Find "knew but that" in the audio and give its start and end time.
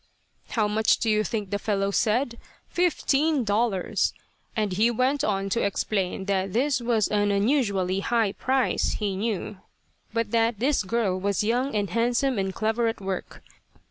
9.15-10.57